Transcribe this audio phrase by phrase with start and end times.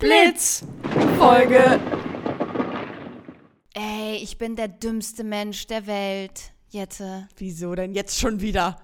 [0.00, 0.64] Blitz
[1.18, 1.78] Folge.
[3.74, 7.28] Ey, ich bin der dümmste Mensch der Welt, Jette.
[7.36, 8.76] Wieso denn jetzt schon wieder?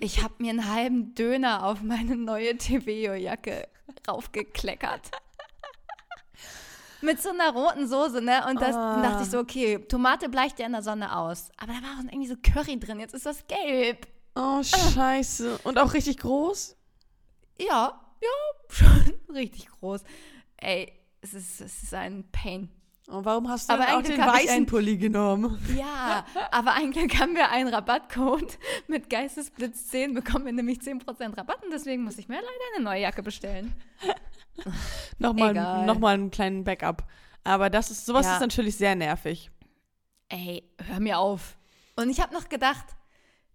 [0.00, 3.68] Ich habe mir einen halben Döner auf meine neue TVO-Jacke
[4.08, 5.10] raufgekleckert.
[7.00, 8.46] Mit so einer roten Soße, ne?
[8.48, 8.94] Und das, Ah.
[8.94, 11.50] dann dachte ich so, okay, Tomate bleicht ja in der Sonne aus.
[11.58, 14.06] Aber da war auch irgendwie so Curry drin, jetzt ist das gelb.
[14.34, 15.58] Oh, scheiße.
[15.64, 16.76] Und auch richtig groß?
[17.58, 18.28] Ja, ja,
[18.70, 20.02] schon richtig groß.
[20.56, 22.68] Ey, es ist, es ist ein Pain.
[23.06, 25.58] Und warum hast du Aber denn auch eigentlich den weißen ein- Pulli genommen?
[25.76, 31.62] Ja, aber eigentlich haben wir einen Rabattcode mit Geistesblitz 10, bekommen wir nämlich 10% Rabatt
[31.64, 32.46] und deswegen muss ich mir leider
[32.76, 33.74] eine neue Jacke bestellen.
[35.18, 35.84] Nochmal, Egal.
[35.86, 37.04] nochmal einen kleinen Backup.
[37.42, 38.34] Aber das ist, sowas Ja.
[38.34, 39.50] ist natürlich sehr nervig.
[40.28, 41.58] Ey, hör mir auf.
[41.96, 42.84] Und ich habe noch gedacht,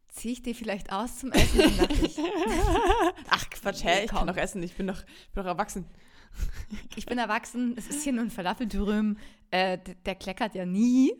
[0.10, 1.62] ziehe ich die vielleicht aus zum Essen?
[3.30, 4.06] Ach Quatsch, hä?
[4.06, 4.62] Ich kann doch essen.
[4.64, 5.86] Ich bin doch, ich bin doch erwachsen.
[6.96, 9.18] ich bin erwachsen, es ist hier nur ein Falafeldürüm,
[9.52, 11.14] äh, der kleckert ja nie.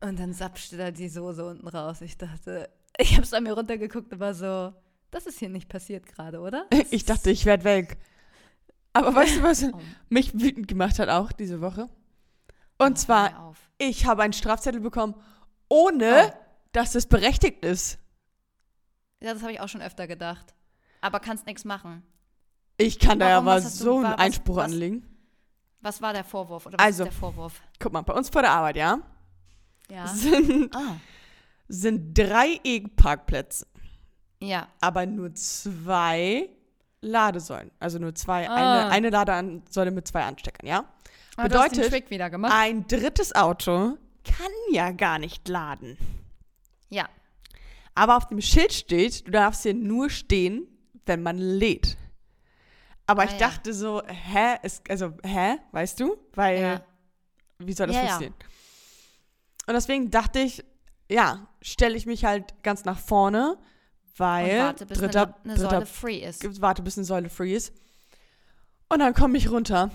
[0.00, 2.00] Und dann sapschte da die Soße unten raus.
[2.00, 4.72] Ich dachte, ich habe es an mir runtergeguckt und war so,
[5.10, 6.66] das ist hier nicht passiert gerade, oder?
[6.90, 7.98] Ich dachte, ich werde weg.
[8.92, 11.88] Aber weißt du, was Oh, mich wütend gemacht hat auch diese Woche?
[12.78, 13.70] Und zwar, hör auf.
[13.78, 15.14] ich habe einen Strafzettel bekommen,
[15.68, 16.43] ohne Oh.
[16.74, 17.98] Dass es berechtigt ist.
[19.20, 20.54] Ja, das habe ich auch schon öfter gedacht.
[21.00, 22.02] Aber kannst nichts machen.
[22.76, 25.06] Ich kann da ja aber so einen Einspruch was- anlegen.
[25.80, 26.66] Was war der Vorwurf?
[26.66, 27.04] Oder was Also.
[27.04, 27.60] ist der Vorwurf?
[27.78, 28.98] Guck mal, bei uns vor der Arbeit, ja,
[29.90, 30.06] Ja.
[30.08, 30.96] sind, Ah.
[31.68, 33.66] sind drei E-Parkplätze,
[34.40, 34.66] Ja.
[34.80, 36.48] aber nur zwei
[37.02, 37.70] Ladesäulen.
[37.78, 38.54] Also nur zwei, Ah.
[38.88, 40.84] eine, eine Ladesäule mit zwei Ansteckern, ja?
[41.36, 42.52] Den Bedeutet, Trick wieder gemacht.
[42.54, 45.98] Ein drittes Auto kann ja gar nicht laden.
[46.90, 47.08] Ja.
[47.94, 50.66] Aber auf dem Schild steht, du darfst hier nur stehen,
[51.06, 51.96] wenn man lädt.
[53.06, 53.38] Aber Ah, ich ja.
[53.38, 54.56] dachte so, hä?
[54.62, 55.58] Ist, also, hä?
[55.72, 56.16] Weißt du?
[56.32, 56.84] Weil, Ja.
[57.58, 58.34] wie soll das Ja, funktionieren?
[59.66, 60.64] Und deswegen dachte ich,
[61.10, 63.58] ja, stelle ich mich halt ganz nach vorne,
[64.16, 66.60] weil Und warte, bis dritter, eine, eine dritter Säule free ist.
[66.62, 67.72] warte, bis eine Säule free ist.
[68.88, 69.90] Und dann komme ich runter.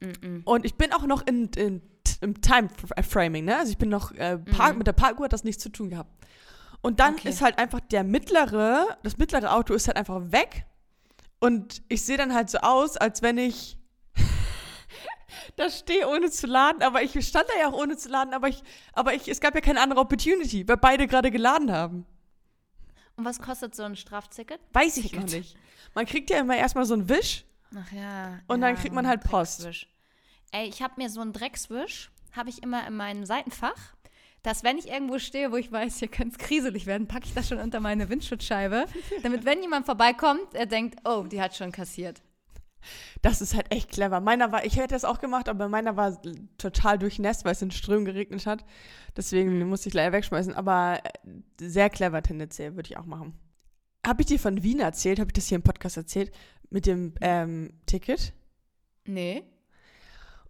[0.00, 0.42] Mm-mm.
[0.44, 1.82] Und ich bin auch noch in, in,
[2.22, 3.56] im Time-Framing, ne?
[3.58, 4.78] Also ich bin noch, äh, Park, Mhm.
[4.78, 6.10] mit der Parkuhr hat das nichts zu tun gehabt.
[6.82, 7.28] Und dann Okay.
[7.28, 10.66] ist halt einfach der mittlere, das mittlere Auto ist halt einfach weg.
[11.40, 13.76] Und ich sehe dann halt so aus, als wenn ich
[15.56, 16.82] da stehe, ohne zu laden.
[16.82, 18.62] Aber ich stand da ja auch ohne zu laden, aber ich,
[18.92, 22.06] aber ich, es gab ja keine andere Opportunity, weil beide gerade geladen haben.
[23.16, 24.60] Und was kostet so ein Strafticket?
[24.72, 25.20] Weiß ich Ticket.
[25.20, 25.56] noch nicht.
[25.94, 27.44] Man kriegt ja immer erstmal so einen Wisch.
[27.74, 28.38] Ach ja.
[28.46, 29.64] Und ja, dann kriegt man halt Post.
[29.64, 29.88] Dreckswisch.
[30.52, 33.94] Ey, ich habe mir so einen Dreckswisch, habe ich immer in meinem Seitenfach,
[34.42, 37.34] dass wenn ich irgendwo stehe, wo ich weiß, hier könnte es kriselig werden, packe ich
[37.34, 38.86] das schon unter meine Windschutzscheibe,
[39.22, 42.22] damit wenn jemand vorbeikommt, er denkt, oh, die hat schon kassiert.
[43.22, 44.20] Das ist halt echt clever.
[44.20, 46.20] Meiner war, ich hätte das auch gemacht, aber meiner war
[46.58, 48.64] total durchnässt, weil es in Strömen geregnet hat.
[49.16, 50.54] Deswegen musste ich leider wegschmeißen.
[50.54, 51.10] Aber äh,
[51.58, 53.34] sehr clever tendenziell, würde ich auch machen.
[54.06, 55.18] Habe ich dir von Wien erzählt?
[55.18, 56.30] Habe ich das hier im Podcast erzählt?
[56.70, 58.32] Mit dem ähm, Ticket?
[59.04, 59.42] Nee.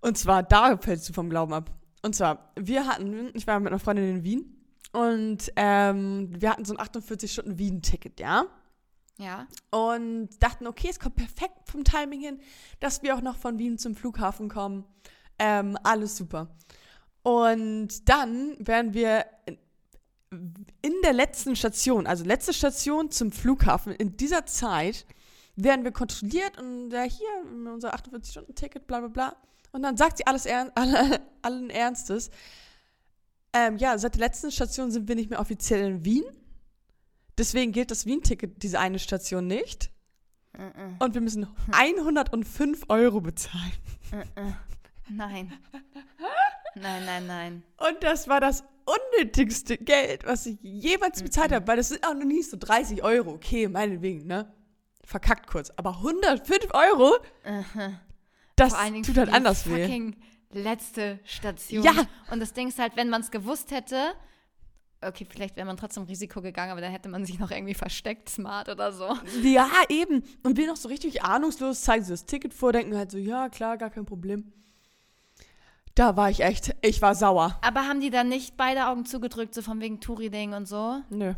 [0.06, 1.70] Und zwar, da fällst du vom Glauben ab.
[2.02, 4.56] Und zwar, wir hatten, ich war mit einer Freundin in Wien
[4.92, 8.46] und ähm, wir hatten so ein 48-Stunden-Wien-Ticket, ja?
[9.18, 9.46] Ja.
[9.70, 12.38] und dachten, okay, es kommt perfekt vom Timing hin,
[12.80, 14.84] dass wir auch noch von Wien zum Flughafen kommen.
[15.38, 16.48] Ähm, alles super.
[17.22, 19.24] Und dann werden wir
[20.82, 25.06] in- der letzten Station, also letzte Station zum Flughafen, in dieser Zeit
[25.56, 29.36] werden wir kontrolliert und äh, hier unser 48-Stunden-Ticket, bla bla bla.
[29.76, 32.30] Und dann sagt sie alles ern alle, allen Ernstes.
[33.52, 36.24] Ähm, ja, seit der letzten Station sind wir nicht mehr offiziell in Wien.
[37.36, 39.90] Deswegen gilt das Wien-Ticket diese eine Station nicht.
[40.98, 43.72] Und wir müssen 105 Euro bezahlen.
[45.10, 45.52] Nein.
[46.74, 47.62] Nein, nein, nein.
[47.76, 52.14] Und das war das unnötigste Geld, was ich jemals bezahlt habe, weil das sind auch
[52.14, 53.32] noch nie so 30 Euro.
[53.32, 54.50] Okay, meinetwegen, ne?
[55.04, 55.70] Verkackt kurz.
[55.76, 57.18] Aber 105 Euro,
[58.56, 59.82] das Vor allen Dingen tut halt anders weh.
[59.82, 60.16] fucking
[60.50, 61.82] letzte Station.
[61.84, 61.92] Ja.
[62.30, 64.12] Und das Ding ist halt, wenn man es gewusst hätte,
[65.02, 68.28] okay, vielleicht wäre man trotzdem Risiko gegangen, aber dann hätte man sich noch irgendwie versteckt,
[68.28, 69.14] smart oder so.
[69.42, 70.22] Ja, eben.
[70.42, 73.48] Und wir noch so richtig ahnungslos zeigen sie das Ticket vor, denken halt so, ja,
[73.48, 74.52] klar, gar kein Problem.
[75.94, 77.58] Da war ich echt, ich war sauer.
[77.62, 81.00] Aber haben die dann nicht beide Augen zugedrückt, so von wegen Touri-Ding und so?
[81.10, 81.34] Nö,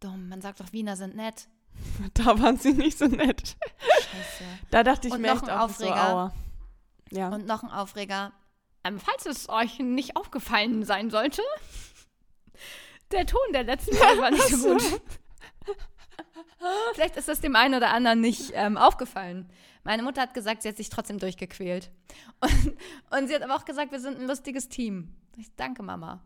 [0.00, 1.48] Dumm, man sagt doch, Wiener sind nett.
[2.14, 3.56] da waren sie nicht so nett.
[3.78, 4.44] Scheiße.
[4.70, 6.32] Da dachte ich Und mir noch echt ein auch so, aua.
[7.10, 7.28] Ja.
[7.28, 8.32] Und noch ein Aufreger.
[8.84, 11.42] Ähm, falls es euch nicht aufgefallen sein sollte,
[13.10, 14.82] der Ton der letzten Folge war nicht so gut.
[16.94, 19.48] Vielleicht ist das dem einen oder anderen nicht ähm, aufgefallen.
[19.84, 21.90] Meine Mutter hat gesagt, sie hat sich trotzdem durchgequält.
[22.40, 22.76] Und,
[23.10, 25.14] und sie hat aber auch gesagt, wir sind ein lustiges Team.
[25.36, 26.20] Ich danke, Mama.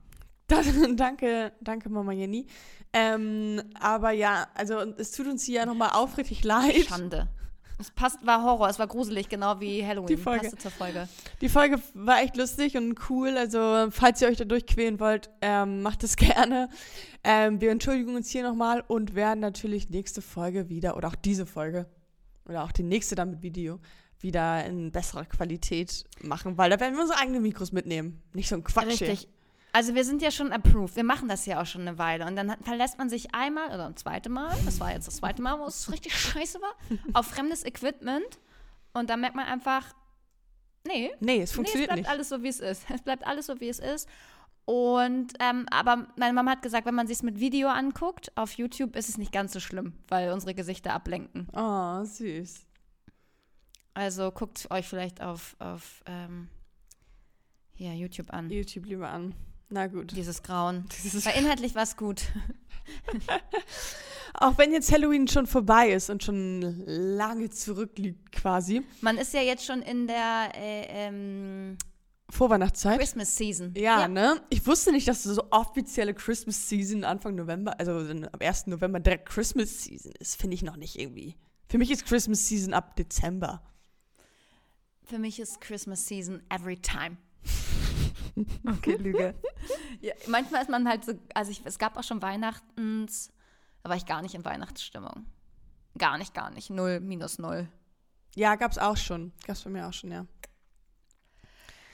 [0.51, 2.47] Dann, danke, danke, Mama Jenny.
[2.93, 6.87] Ähm, aber ja, also es tut uns hier ja nochmal aufrichtig leid.
[6.89, 7.29] Schande.
[7.79, 10.09] Es passt, war Horror, es war gruselig, genau wie Halloween.
[10.09, 10.43] Die Folge.
[10.43, 11.09] Passte zur Folge.
[11.41, 13.39] Die Folge war echt lustig und cool.
[13.39, 16.69] Also, falls ihr euch da durchquälen wollt, ähm, macht es gerne.
[17.25, 21.47] Ähm, wir entschuldigen uns hier nochmal und werden natürlich nächste Folge wieder, oder auch diese
[21.47, 21.87] Folge,
[22.47, 23.79] oder auch die nächste dann mit Video,
[24.19, 28.21] wieder in besserer Qualität machen, weil da werden wir unsere eigenen Mikros mitnehmen.
[28.35, 28.99] Nicht so ein Quatsch.
[28.99, 29.17] hier.
[29.73, 30.97] Also wir sind ja schon approved.
[30.97, 32.27] Wir machen das ja auch schon eine Weile.
[32.27, 35.43] Und dann verlässt man sich einmal oder ein zweites Mal, das war jetzt das zweite
[35.43, 36.75] Mal, wo es richtig scheiße war,
[37.15, 38.39] auf fremdes Equipment.
[38.93, 39.85] Und dann merkt man einfach,
[40.87, 42.11] nee, Nee, es nee, es funktioniert bleibt nicht.
[42.11, 42.85] alles so, wie es ist.
[42.91, 44.09] Es bleibt alles so, wie es ist.
[44.65, 48.53] Und, ähm, aber meine Mama hat gesagt, wenn man sich es mit Video anguckt, auf
[48.53, 51.49] YouTube ist es nicht ganz so schlimm, weil unsere Gesichter ablenken.
[51.53, 52.67] Oh, süß.
[53.95, 56.49] Also guckt euch vielleicht auf, auf ähm,
[57.75, 58.49] hier, YouTube an.
[58.51, 59.35] YouTube lieber an.
[59.71, 60.15] Na gut.
[60.17, 60.85] Dieses Grauen.
[61.05, 62.23] Dieses- Weil inhaltlich war es gut.
[64.35, 68.83] Auch wenn jetzt Halloween schon vorbei ist und schon lange zurückliegt quasi.
[69.01, 71.77] Man ist ja jetzt schon in der äh, ähm,
[72.31, 72.99] Vorweihnachtszeit.
[72.99, 73.75] Christmas Season.
[73.77, 74.41] Ja, ne?
[74.51, 78.69] Ich wusste nicht, dass so offizielle Christmas Season Anfang November, also am 1.
[78.69, 81.37] November direkt Christmas Season ist, finde ich noch nicht irgendwie.
[81.69, 83.63] Für mich ist Christmas Season ab Dezember.
[85.05, 87.17] Für mich ist Christmas Season every time.
[88.67, 89.35] Okay, Lüge.
[90.01, 93.33] ja, manchmal ist man halt so, also ich, es gab auch schon Weihnachtens,
[93.83, 95.27] da war ich gar nicht in Weihnachtsstimmung.
[95.99, 96.71] Gar nicht, gar nicht.
[96.71, 97.69] Null, minus null.
[98.35, 99.33] Ja, gab's auch schon.
[99.47, 100.27] Gab's bei mir auch schon, ja.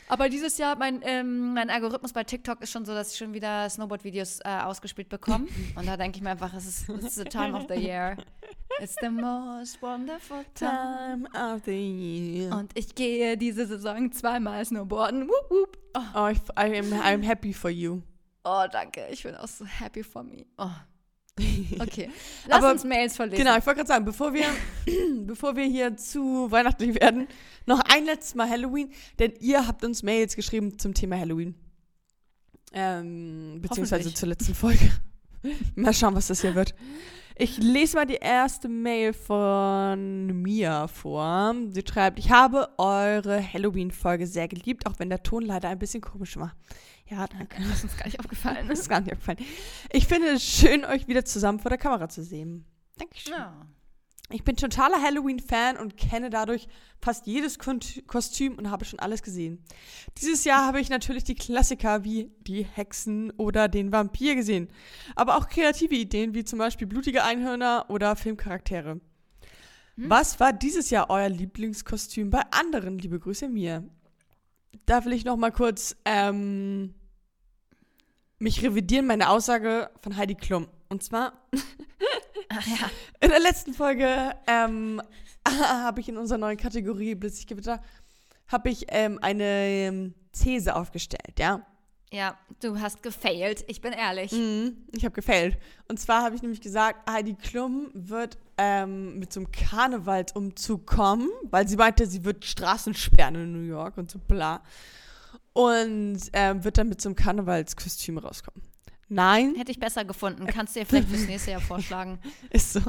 [0.08, 3.32] Aber dieses Jahr, mein, ähm, mein Algorithmus bei TikTok ist schon so, dass ich schon
[3.34, 5.48] wieder Snowboard-Videos äh, ausgespielt bekomme.
[5.74, 8.16] Und da denke ich mir einfach, es ist it's the time of the year.
[8.80, 11.26] It's the most wonderful time.
[11.34, 12.54] Of the year.
[12.54, 15.28] Und ich gehe diese Saison zweimal Snowboarden.
[15.28, 15.78] Wup, wup.
[15.94, 18.02] Oh, Oh, ich, I am, I'm happy for you.
[18.44, 19.06] oh, danke.
[19.10, 20.44] Ich bin auch so happy for me.
[20.58, 20.70] Oh.
[21.80, 22.10] Okay.
[22.48, 23.44] Lass Aber- uns Mails verlesen.
[23.44, 24.46] Genau, ich wollte gerade sagen, bevor wir,
[25.26, 27.28] bevor wir hier zu weihnachtlich werden,
[27.66, 31.54] noch ein letztes Mal Halloween, denn ihr habt uns Mails geschrieben zum Thema Halloween.
[32.72, 34.90] Ähm, beziehungsweise zur letzten Folge.
[35.74, 36.74] mal schauen, was das hier wird.
[37.38, 41.54] Ich lese mal die erste Mail von Mia vor.
[41.68, 46.00] Sie schreibt, ich habe eure Halloween-Folge sehr geliebt, auch wenn der Ton leider ein bisschen
[46.00, 46.56] komisch war.
[47.10, 47.60] Ja, danke.
[47.60, 48.66] Das ist uns gar nicht aufgefallen.
[48.68, 49.38] Das ist gar nicht aufgefallen.
[49.92, 52.64] Ich finde es schön, euch wieder zusammen vor der Kamera zu sehen.
[52.96, 53.34] Dankeschön.
[53.34, 53.66] Ja.
[54.28, 56.66] Ich bin totaler Halloween-Fan und kenne dadurch
[57.00, 59.62] fast jedes Kostüm und habe schon alles gesehen.
[60.20, 64.68] Dieses Jahr habe ich natürlich die Klassiker wie die Hexen oder den Vampir gesehen,
[65.14, 69.00] aber auch kreative Ideen wie zum Beispiel blutige Einhörner oder Filmcharaktere.
[69.96, 72.98] Was war dieses Jahr euer Lieblingskostüm bei anderen?
[72.98, 73.88] Liebe Grüße mir.
[74.84, 76.94] Da will ich noch mal kurz ähm,
[78.38, 80.68] mich revidieren, meine Aussage von Heidi Klum.
[80.90, 81.48] Und zwar
[82.48, 82.90] Ach ja.
[83.20, 85.02] in der letzten Folge ähm,
[85.48, 87.80] habe ich in unserer neuen Kategorie Blitzig Gewitter
[88.48, 91.66] habe ich ähm, eine ähm, These aufgestellt, ja.
[92.12, 93.64] Ja, du hast gefailt.
[93.66, 94.30] Ich bin ehrlich.
[94.30, 95.58] Mhm, ich habe gefailt.
[95.88, 101.66] Und zwar habe ich nämlich gesagt, Heidi Klum wird ähm, mit einem Karnevalsumzug kommen, weil
[101.66, 104.62] sie meinte, sie wird Straßen sperren in New York und so bla.
[105.52, 108.62] Und ähm, wird dann mit einem Karnevalskostüm rauskommen.
[109.08, 110.46] Nein, Hätte ich besser gefunden.
[110.46, 112.18] Kannst du dir vielleicht fürs nächste Jahr vorschlagen.
[112.50, 112.80] Ist so.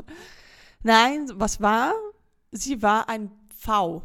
[0.83, 1.93] Nein, was war?
[2.51, 4.01] Sie war ein V.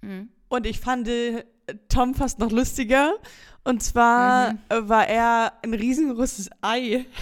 [0.00, 0.30] Mhm.
[0.48, 1.44] Und ich fand äh,
[1.88, 3.14] Tom fast noch lustiger.
[3.64, 4.58] Und zwar Mhm.
[4.70, 7.06] äh, war er ein riesengroßes Ei.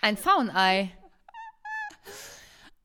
[0.00, 0.90] Ein Faunei.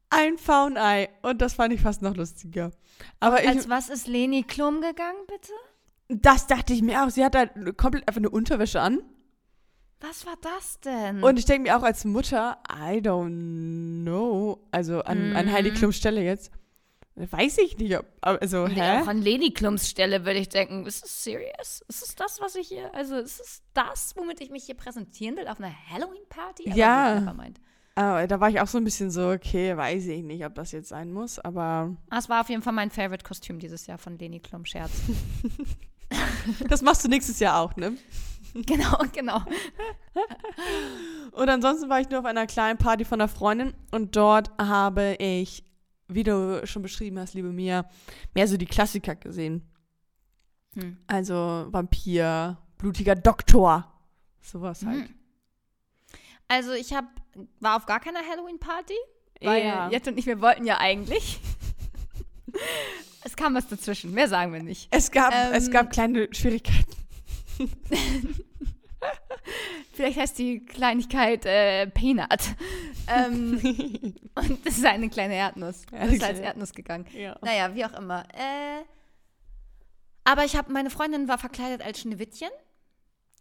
[0.09, 1.09] Ein Faunei.
[1.21, 2.71] Und das fand ich fast noch lustiger.
[3.19, 5.51] Aber ich, Als was ist Leni Klum gegangen, bitte?
[6.10, 7.10] Das dachte ich mir auch.
[7.10, 9.00] Sie hat halt komplett einfach eine Unterwäsche an.
[10.01, 11.24] Was war das denn?
[11.24, 14.66] Und ich denke mir auch als Mutter, I don't know.
[14.72, 15.51] Also an, an Mhm.
[15.51, 16.51] Heidi Klums Stelle jetzt.
[17.16, 18.06] Weiß ich nicht, ob.
[18.22, 19.01] Also, Nee, hä?
[19.01, 21.84] auch an Leni Klums Stelle würde ich denken, ist es serious?
[21.89, 25.36] Ist es das, was ich hier, also ist es das, womit ich mich hier präsentieren
[25.36, 26.70] will auf einer Halloween-Party?
[26.75, 27.36] Ja.
[27.96, 30.72] Aber da war ich auch so ein bisschen so, okay, weiß ich nicht, ob das
[30.72, 34.18] jetzt sein muss, aber Ah, Es war auf jeden Fall mein Favorite-Kostüm dieses Jahr von
[34.18, 34.92] Leni Klum, Scherz.
[36.68, 37.98] das machst du nächstes Jahr auch, ne?
[38.54, 39.42] genau, genau.
[41.32, 45.16] Und ansonsten war ich nur auf einer kleinen Party von einer Freundin und dort habe
[45.20, 45.63] ich,
[46.08, 47.86] wie du schon beschrieben hast, liebe Mia,
[48.34, 49.62] mehr so die Klassiker gesehen.
[50.74, 50.98] Hm.
[51.08, 53.94] Also Vampir, blutiger Doktor,
[54.42, 55.10] sowas halt.
[55.10, 55.16] Mhm.
[56.48, 57.08] Also ich habe
[57.60, 58.96] war auf gar keiner Halloween-Party.
[59.42, 59.89] Weil Ja.
[59.89, 61.39] Jette und ich, wir wollten ja eigentlich.
[63.23, 64.88] es kam was dazwischen, mehr sagen wir nicht.
[64.91, 66.95] Es gab, Ähm, es gab kleine Schwierigkeiten.
[69.93, 72.55] Vielleicht heißt die Kleinigkeit äh, Peanut.
[73.07, 73.59] ähm,
[74.35, 75.83] und das ist eine kleine Erdnuss.
[75.91, 77.05] Ja, Das ist als Erdnuss gegangen.
[77.13, 77.38] Ja.
[77.41, 78.23] Naja, wie auch immer.
[78.33, 78.83] Äh,
[80.23, 82.49] aber ich habe, meine Freundin war verkleidet als Schneewittchen.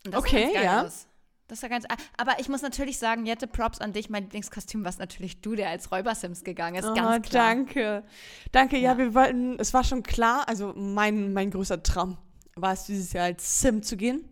[0.07, 0.83] Und das Okay, ja.
[0.85, 1.08] Aus.
[1.49, 1.87] Das war ganz.
[2.17, 4.11] Aber ich muss natürlich sagen, Jette, Props an dich.
[4.11, 6.85] Mein Lieblingskostüm war natürlich du, der als Räuber-Sims gegangen ist.
[6.85, 7.47] Oh, ganz klar.
[7.49, 8.05] danke.
[8.53, 8.93] Danke, ja.
[8.93, 8.99] Ja.
[8.99, 12.19] wir wollten, es war schon klar, also mein, mein größter Traum
[12.55, 14.29] war es, dieses Jahr als Sim zu gehen.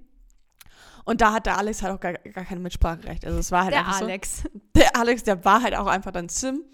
[1.05, 3.25] Und da hatte Alex halt auch gar, gar kein Mitspracherecht.
[3.25, 4.43] Also es war halt Der einfach Alex.
[4.43, 4.49] so.
[4.77, 6.65] Der Alex, der war halt auch einfach dann Sim.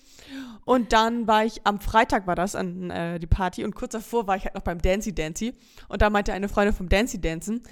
[0.64, 4.26] Und dann war ich, am Freitag war das an äh, die Party und kurz davor
[4.26, 5.52] war ich halt noch beim Dancy Dancy.
[5.88, 7.62] Und da meinte eine Freundin vom Dancy Dancen,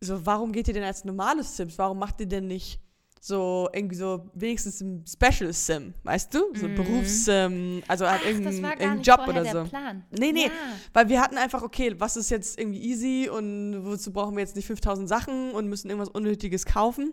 [0.00, 1.76] so, warum geht ihr denn als normales Sims?
[1.78, 2.80] Warum macht ihr denn nicht
[3.22, 6.54] so irgendwie so wenigstens ein Special Sim, weißt du?
[6.54, 6.74] So Mhm.
[6.74, 9.64] Berufssim, also halt Ach, das irgendein, Job oder der so.
[9.64, 10.04] Plan.
[10.10, 10.50] Nee, nee, Ja.
[10.94, 14.56] weil wir hatten einfach, okay, was ist jetzt irgendwie easy und wozu brauchen wir jetzt
[14.56, 17.12] nicht 5000 Sachen und müssen irgendwas Unnötiges kaufen.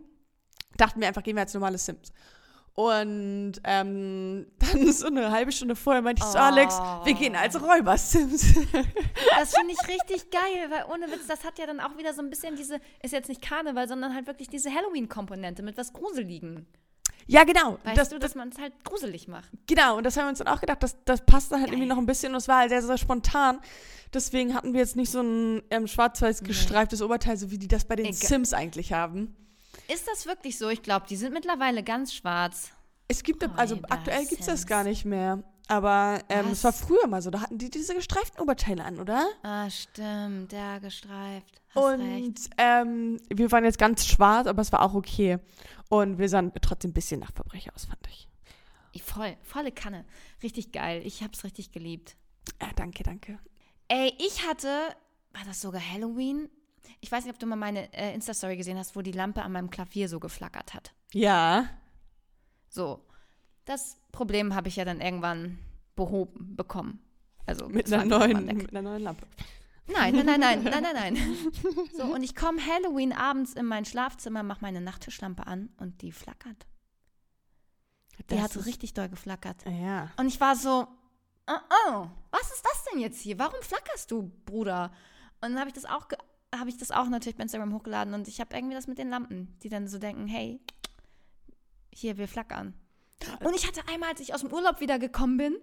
[0.78, 2.14] Dachten wir einfach, gehen wir als normale Sims.
[2.80, 6.38] Und ähm, dann so eine halbe Stunde vorher meinte ich Oh.
[6.38, 8.54] Alex, wir gehen als Räuber-Sims.
[9.40, 12.22] Das finde ich richtig geil, weil ohne Witz, das hat ja dann auch wieder so
[12.22, 16.68] ein bisschen diese, ist jetzt nicht Karneval, sondern halt wirklich diese Halloween-Komponente mit was Gruseligen.
[17.26, 17.80] ja, genau.
[17.84, 19.50] Weißt das, du, dass man es halt gruselig macht.
[19.66, 21.80] Genau, und das haben wir uns dann auch gedacht, das, das passt dann halt Geil.
[21.80, 23.60] irgendwie noch ein bisschen und es war halt sehr, sehr spontan.
[24.14, 27.86] Deswegen hatten wir jetzt nicht so ein ähm, schwarz-weiß gestreiftes Oberteil, so wie die das
[27.86, 28.18] bei den Egal.
[28.18, 29.36] Sims eigentlich haben.
[29.94, 30.70] Ist das wirklich so?
[30.70, 32.72] Ich glaube, die sind mittlerweile ganz schwarz.
[33.08, 35.44] Es gibt, also Räuber aktuell gibt es das gar nicht mehr.
[35.70, 39.28] Aber ähm, es war früher mal so, da hatten die diese gestreiften Oberteile an, oder?
[39.44, 41.62] Ah, stimmt, ja, gestreift.
[41.76, 41.84] Hast.
[41.84, 45.40] Und ähm, wir waren jetzt ganz schwarz, aber es war auch okay.
[45.90, 48.30] Und wir sahen trotzdem ein bisschen nach Verbrecher aus, fand ich.
[48.94, 50.06] Ich Voll, volle Kanne.
[50.42, 51.02] Richtig geil.
[51.06, 52.16] Ich hab's richtig geliebt.
[52.62, 53.38] Ja, danke, danke.
[53.90, 54.70] Ey, ich hatte,
[55.34, 56.50] war das sogar Halloween?
[57.00, 59.52] Ich weiß nicht, ob du mal meine äh, Insta-Story gesehen hast, wo die Lampe an
[59.52, 60.94] meinem Klavier so geflackert hat.
[61.14, 61.70] Ja.
[62.70, 63.04] So.
[63.66, 65.60] Das Problem habe ich ja dann irgendwann
[65.96, 67.00] behoben bekommen.
[67.46, 69.26] Also Mit einer, neuen, mit einer neuen Lampe.
[69.88, 71.18] Nein, nein, nein, nein, nein, nein, nein.
[71.98, 76.12] So, und ich komme Halloween abends in mein Schlafzimmer, mache meine Nachttischlampe an und die
[76.12, 76.66] flackert.
[78.20, 79.64] Die Das hat so richtig doll geflackert.
[79.66, 80.12] Ja.
[80.18, 80.88] Und ich war so,
[81.48, 81.54] oh,
[81.90, 83.40] oh, was ist das denn jetzt hier?
[83.40, 84.92] Warum flackerst du, Bruder?
[85.42, 86.18] Und dann habe ich das auch, ge-
[86.56, 89.10] habe ich das auch natürlich bei Instagram hochgeladen und ich habe irgendwie das mit den
[89.10, 90.60] Lampen, die dann so denken, hey,
[91.94, 92.74] hier, wir flackern.
[93.44, 95.58] Und ich hatte einmal, als ich aus dem Urlaub wieder gekommen bin,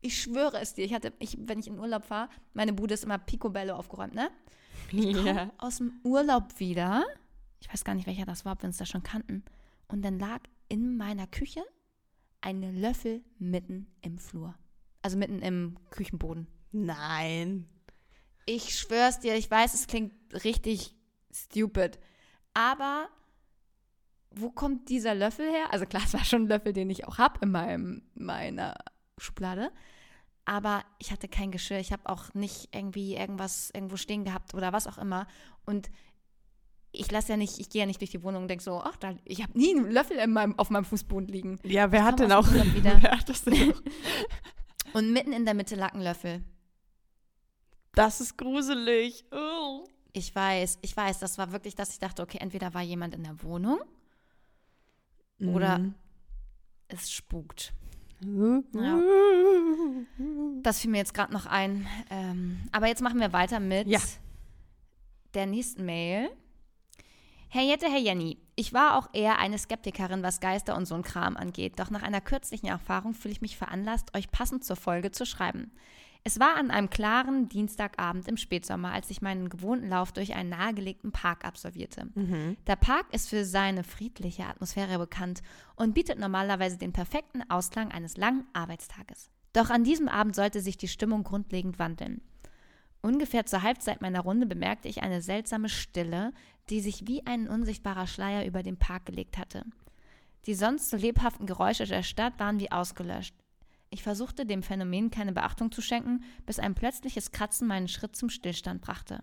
[0.00, 3.04] ich schwöre es dir, ich hatte, ich, wenn ich in Urlaub war, meine Bude ist
[3.04, 4.30] immer picobello aufgeräumt, ne?
[4.92, 5.50] Ja.
[5.56, 7.04] Aus dem Urlaub wieder,
[7.60, 9.44] ich weiß gar nicht, welcher das war, ob wir uns das schon kannten,
[9.88, 11.62] und dann lag in meiner Küche
[12.40, 14.54] ein Löffel mitten im Flur.
[15.00, 16.46] Also mitten im Küchenboden.
[16.72, 17.68] Nein.
[18.46, 20.12] Ich schwör's dir, ich weiß, es klingt
[20.44, 20.94] richtig
[21.32, 21.98] stupid.
[22.54, 23.08] Aber
[24.30, 25.72] wo kommt dieser Löffel her?
[25.72, 28.74] Also klar, es war schon ein Löffel, den ich auch habe in meinem, meiner
[29.18, 29.70] Schublade.
[30.44, 31.78] Aber ich hatte kein Geschirr.
[31.78, 35.26] Ich habe auch nicht irgendwie irgendwas irgendwo stehen gehabt oder was auch immer.
[35.64, 35.90] Und
[36.90, 38.96] ich lasse ja nicht, ich gehe ja nicht durch die Wohnung und denke so, ach,
[38.96, 41.58] da, ich habe nie einen Löffel in meinem, auf meinem Fußboden liegen.
[41.62, 42.46] Ja, wer hat denn auch.
[42.52, 43.82] Wer hat das denn auch?
[44.94, 46.44] Und mitten in der Mitte lag ein Löffel.
[47.94, 49.24] Das ist gruselig.
[49.30, 49.84] Oh.
[50.12, 53.22] Ich weiß, ich weiß, das war wirklich, dass ich dachte, okay, entweder war jemand in
[53.24, 53.80] der Wohnung
[55.40, 55.94] Oder- Mhm.
[56.88, 57.72] es spukt.
[58.20, 59.00] Ja.
[60.62, 61.86] Das fiel mir jetzt gerade noch ein.
[62.08, 63.98] Ähm, aber jetzt machen wir weiter mit Ja.
[65.34, 66.30] der nächsten Mail.
[67.48, 71.02] Herr Jette, Herr Jenny, ich war auch eher eine Skeptikerin, was Geister und so ein
[71.02, 71.80] Kram angeht.
[71.80, 75.72] Doch nach einer kürzlichen Erfahrung fühle ich mich veranlasst, euch passend zur Folge zu schreiben.
[76.24, 80.50] Es war an einem klaren Dienstagabend im Spätsommer, als ich meinen gewohnten Lauf durch einen
[80.50, 82.06] nahegelegten Park absolvierte.
[82.68, 85.42] Der Park ist für seine friedliche Atmosphäre bekannt
[85.74, 89.30] und bietet normalerweise den perfekten Ausklang eines langen Arbeitstages.
[89.52, 92.22] Doch an diesem Abend sollte sich die Stimmung grundlegend wandeln.
[93.00, 96.32] Ungefähr zur Halbzeit meiner Runde bemerkte ich eine seltsame Stille,
[96.70, 99.64] die sich wie ein unsichtbarer Schleier über den Park gelegt hatte.
[100.46, 103.34] Die sonst so lebhaften Geräusche der Stadt waren wie ausgelöscht.
[103.92, 108.30] Ich versuchte dem Phänomen keine Beachtung zu schenken, bis ein plötzliches Kratzen meinen Schritt zum
[108.30, 109.20] Stillstand brachte.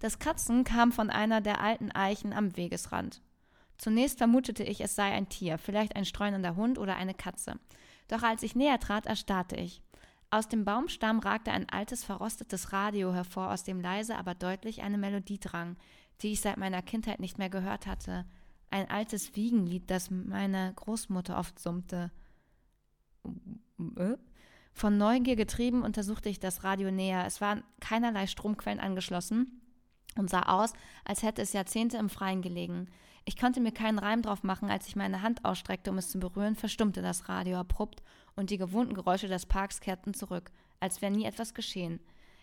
[0.00, 3.22] Das Kratzen kam von einer der alten Eichen am Wegesrand.
[3.78, 7.60] Zunächst vermutete ich, es sei ein Tier, vielleicht ein streunender Hund oder eine Katze.
[8.08, 9.82] Doch als ich näher trat, erstarrte ich.
[10.30, 14.98] Aus dem Baumstamm ragte ein altes, verrostetes Radio hervor, aus dem leise, aber deutlich eine
[14.98, 15.76] Melodie drang,
[16.22, 18.24] die ich seit meiner Kindheit nicht mehr gehört hatte.
[18.72, 22.10] ein altes Wiegenlied, das meine Großmutter oft summte.
[23.96, 24.16] Äh?
[24.72, 27.24] Von Neugier getrieben untersuchte ich das Radio näher.
[27.26, 29.60] Es waren keinerlei Stromquellen angeschlossen
[30.16, 30.72] und sah aus,
[31.04, 32.88] als hätte es Jahrzehnte im Freien gelegen.
[33.24, 36.18] Ich konnte mir keinen Reim drauf machen, als ich meine Hand ausstreckte, um es zu
[36.18, 38.02] berühren, verstummte das Radio abrupt
[38.34, 40.50] und die gewohnten Geräusche des Parks kehrten zurück,
[40.80, 42.00] als wäre nie etwas geschehen.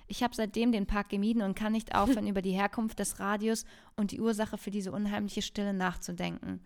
[0.07, 3.65] Ich habe seitdem den Park gemieden und kann nicht aufhören, über die Herkunft des Radios
[3.98, 6.62] und die Ursache für diese unheimliche Stille nachzudenken.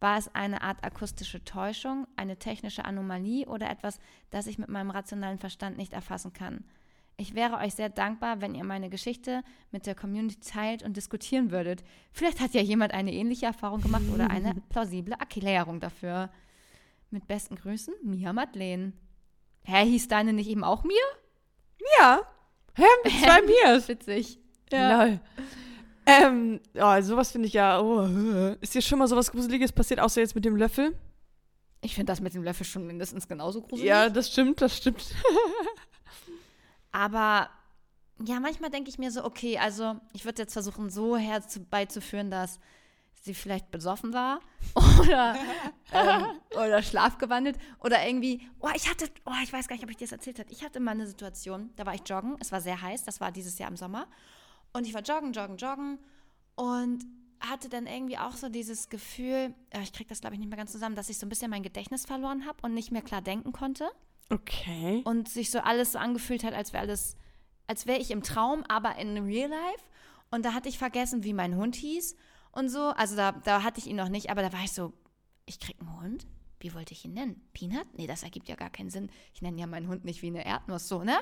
[0.00, 3.98] War es eine Art akustische Täuschung, eine technische Anomalie oder etwas,
[4.30, 6.64] das ich mit meinem rationalen Verstand nicht erfassen kann?
[7.20, 11.50] Ich wäre euch sehr dankbar, wenn ihr meine Geschichte mit der Community teilt und diskutieren
[11.50, 11.82] würdet.
[12.12, 16.30] Vielleicht hat ja jemand eine ähnliche Erfahrung gemacht oder eine plausible Erklärung dafür.
[17.10, 18.92] Mit besten Grüßen, Mia Madeleine.
[19.64, 20.94] Hä, hieß deine nicht eben auch Mia?
[21.98, 22.20] Ja.
[22.74, 23.88] Hä, mit zwei Mias.
[23.88, 24.38] Witzig.
[24.70, 25.04] Ja.
[25.04, 25.20] Lol.
[26.08, 27.80] Ähm, oh, sowas finde ich ja.
[27.80, 30.96] Oh, ist dir schon mal sowas Gruseliges passiert, außer jetzt mit dem Löffel?
[31.82, 33.88] Ich finde das mit dem Löffel schon mindestens genauso gruselig.
[33.88, 35.04] Ja, das stimmt, das stimmt.
[36.92, 37.50] Aber
[38.24, 42.58] ja, manchmal denke ich mir so, okay, also ich würde jetzt versuchen, so herbeizuführen, dass
[43.22, 44.40] sie vielleicht besoffen war
[45.00, 45.36] oder,
[45.92, 49.96] ähm, oder schlafgewandelt oder irgendwie, oh, ich hatte, oh, ich weiß gar nicht, ob ich
[49.96, 50.50] dir das erzählt habe.
[50.50, 53.30] Ich hatte mal eine Situation, da war ich joggen, es war sehr heiß, das war
[53.30, 54.06] dieses Jahr im Sommer.
[54.78, 55.98] Und ich war joggen, joggen, joggen
[56.54, 57.04] und
[57.40, 60.70] hatte dann irgendwie auch so dieses Gefühl, ich kriege das glaube ich nicht mehr ganz
[60.70, 63.50] zusammen, dass ich so ein bisschen mein Gedächtnis verloren habe und nicht mehr klar denken
[63.50, 63.90] konnte.
[64.30, 65.02] Okay.
[65.04, 67.16] Und sich so alles so angefühlt hat, als wäre alles,
[67.66, 69.84] als wäre ich im Traum, aber in Real Life.
[70.30, 72.14] Und da hatte ich vergessen, wie mein Hund hieß
[72.52, 72.90] und so.
[72.90, 74.92] Also da, da hatte ich ihn noch nicht, aber da war ich so,
[75.46, 76.26] ich krieg einen Hund?
[76.60, 77.48] Wie wollte ich ihn nennen?
[77.52, 77.86] Peanut?
[77.96, 79.10] Nee, das ergibt ja gar keinen Sinn.
[79.32, 81.16] Ich nenne ja meinen Hund nicht wie eine Erdnuss, so, ne?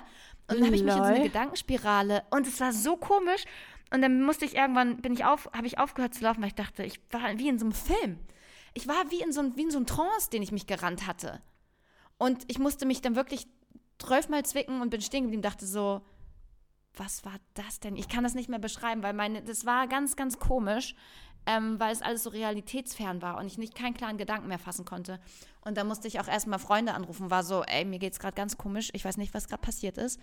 [0.48, 3.44] Und dann habe ich mich in so eine Gedankenspirale und es war so komisch.
[3.92, 6.54] Und dann musste ich irgendwann, bin ich auf, habe ich aufgehört zu laufen, weil ich
[6.54, 8.18] dachte, ich war wie in so einem Film.
[8.74, 11.40] Ich war wie in so, wie in so einem Trance, den ich mich gerannt hatte.
[12.18, 13.46] Und ich musste mich dann wirklich
[13.98, 16.02] zwölfmal zwicken und bin stehen geblieben, dachte so,
[16.94, 17.96] was war das denn?
[17.96, 20.94] Ich kann das nicht mehr beschreiben, weil meine, das war ganz, ganz komisch,
[21.46, 24.84] ähm, weil es alles so realitätsfern war und ich nicht keinen klaren Gedanken mehr fassen
[24.84, 25.20] konnte.
[25.62, 28.56] Und da musste ich auch erstmal Freunde anrufen, war so, ey, mir geht's gerade ganz
[28.56, 30.20] komisch, ich weiß nicht, was gerade passiert ist.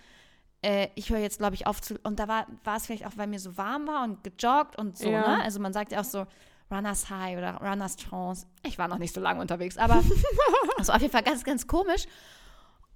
[0.62, 2.00] Äh, ich höre jetzt, glaube ich, auf zu.
[2.04, 4.98] Und da war, war es vielleicht auch, weil mir so warm war und gejoggt und
[4.98, 5.38] so, ja.
[5.38, 5.44] ne?
[5.44, 6.26] Also man sagt ja auch so,
[6.72, 8.48] Runners High oder Runners Trance.
[8.64, 9.96] Ich war noch nicht so lange unterwegs, aber
[10.78, 12.06] war auf jeden Fall ganz, ganz komisch.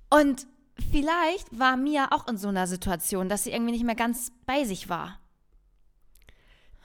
[0.09, 0.47] Und
[0.91, 4.63] vielleicht war Mia auch in so einer Situation, dass sie irgendwie nicht mehr ganz bei
[4.63, 5.19] sich war.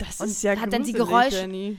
[0.07, 1.41] Das und ist ja hat dann die Geräusche.
[1.41, 1.79] Jenny.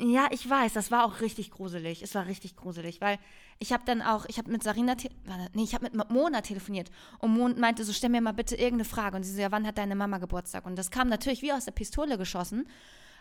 [0.00, 2.02] Ja, ich weiß, das war auch richtig gruselig.
[2.02, 3.18] Es war richtig gruselig, weil
[3.60, 4.96] ich habe dann auch, ich habe mit Sarina,
[5.54, 8.84] nee, ich habe mit Mona telefoniert und Mona meinte so, stell mir mal bitte irgendeine
[8.84, 10.66] Frage und sie so, ja, wann hat deine Mama Geburtstag?
[10.66, 12.66] Und das kam natürlich wie aus der Pistole geschossen,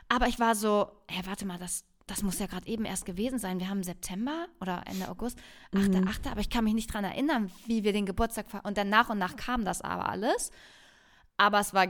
[0.10, 3.38] aber ich war so, hä, warte mal, das, das muss ja gerade eben erst gewesen
[3.38, 3.60] sein.
[3.60, 5.40] Wir haben September oder Ende August,
[5.76, 5.90] 8.
[5.90, 6.08] Mhm.
[6.08, 6.28] 8.
[6.28, 8.48] Aber ich kann mich nicht dran erinnern, wie wir den Geburtstag.
[8.64, 10.52] Und dann nach und nach kam das aber alles.
[11.38, 11.88] Aber es war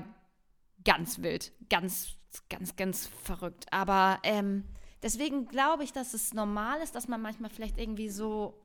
[0.84, 2.16] ganz wild, ganz,
[2.50, 3.66] ganz, ganz verrückt.
[3.72, 4.64] Aber ähm,
[5.04, 8.62] deswegen glaube ich, dass es normal ist, dass man manchmal vielleicht irgendwie so,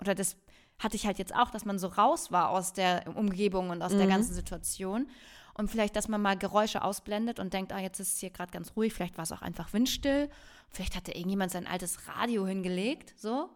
[0.00, 0.36] oder das
[0.78, 3.92] hatte ich halt jetzt auch, dass man so raus war aus der Umgebung und aus
[3.92, 3.98] mhm.
[3.98, 5.08] der ganzen Situation
[5.58, 8.52] und vielleicht, dass man mal Geräusche ausblendet und denkt, ah, jetzt ist es hier gerade
[8.52, 10.30] ganz ruhig, vielleicht war es auch einfach windstill,
[10.70, 13.50] vielleicht hatte irgendjemand sein altes Radio hingelegt, so.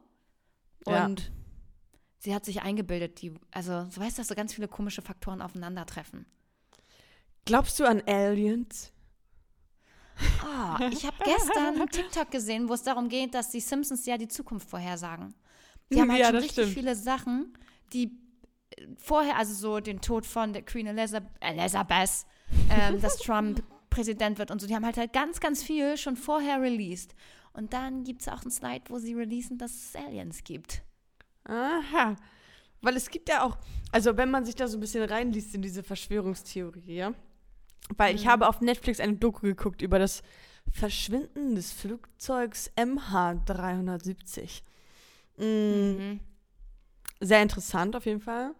[0.85, 1.27] Und ja.
[2.19, 6.27] sie hat sich eingebildet, die, also, du weißt, dass so ganz viele komische Faktoren aufeinandertreffen.
[7.45, 8.93] Glaubst du an Aliens?
[10.45, 14.29] Oh, ich habe gestern TikTok gesehen, wo es darum geht, dass die Simpsons ja die
[14.29, 15.35] Zukunft vorhersagen.
[15.91, 16.75] Die haben halt ja, schon richtig stimmt.
[16.75, 17.59] viele Sachen,
[17.93, 18.19] die
[18.97, 22.27] vorher, also so den Tod von der Queen Elizabeth, Elizabeth
[22.71, 26.17] ähm, dass Trump Präsident wird und so, die haben halt, halt ganz, ganz viel schon
[26.17, 27.15] vorher released.
[27.53, 30.83] Und dann gibt es auch einen Slide, wo sie releasen, dass es Aliens gibt.
[31.45, 32.17] Aha.
[32.81, 33.59] Weil es gibt ja auch,
[33.93, 37.13] also wenn man sich da so ein bisschen reinliest in diese Verschwörungstheorie, ja,
[37.97, 38.19] weil mhm.
[38.19, 40.23] ich habe auf Netflix eine Doku geguckt über das
[40.71, 44.63] Verschwinden des Flugzeugs MH370.
[45.39, 45.47] Mhm.
[45.47, 46.21] Mhm.
[47.21, 48.55] Sehr interessant auf jeden Fall.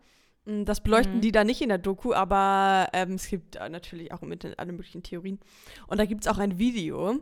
[0.45, 1.21] Mm, das beleuchten mhm.
[1.21, 4.59] die da nicht in der Doku, aber ähm, es gibt äh, natürlich auch im Internet
[4.59, 5.39] alle möglichen Theorien.
[5.87, 7.21] Und da gibt es auch ein Video,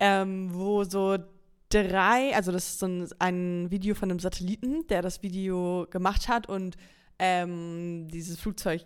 [0.00, 1.18] ähm, wo so
[1.68, 6.28] drei, also das ist so ein, ein, Video von einem Satelliten, der das Video gemacht
[6.28, 6.76] hat und
[7.18, 8.82] ähm, dieses Flugzeug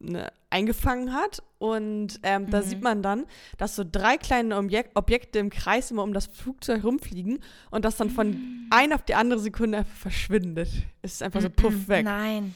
[0.00, 1.42] ne, eingefangen hat.
[1.58, 2.50] Und ähm, mhm.
[2.50, 6.26] da sieht man dann, dass so drei kleine Objek Objekte im Kreis immer um das
[6.26, 8.66] Flugzeug rumfliegen und das dann von mhm.
[8.70, 10.68] einer auf die andere Sekunde einfach verschwindet.
[11.02, 12.04] Es ist einfach so puff weg.
[12.04, 12.54] Nein.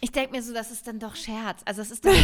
[0.00, 1.62] Ich denke mir so, das ist dann doch Scherz.
[1.64, 2.14] Also es ist dann